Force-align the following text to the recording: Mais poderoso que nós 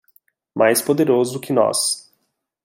Mais 0.55 0.81
poderoso 0.81 1.39
que 1.39 1.53
nós 1.53 2.09